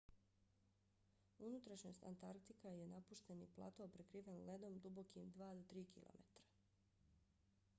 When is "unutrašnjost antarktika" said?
1.47-2.71